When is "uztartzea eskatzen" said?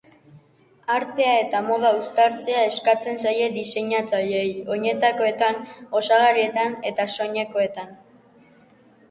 1.97-3.19